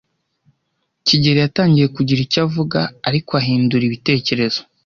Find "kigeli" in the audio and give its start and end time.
1.05-1.39